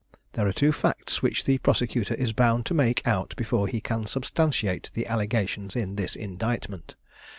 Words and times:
There 0.33 0.47
are 0.47 0.51
two 0.51 0.71
facts 0.71 1.21
which 1.21 1.43
the 1.43 1.59
prosecutor 1.59 2.15
is 2.15 2.33
bound 2.33 2.65
to 2.65 2.73
make 2.73 3.05
out 3.05 3.35
before 3.37 3.67
he 3.67 3.79
can 3.79 4.07
substantiate 4.07 4.89
the 4.95 5.05
allegations 5.05 5.75
in 5.75 5.95
this 5.95 6.15
indictment. 6.15 6.95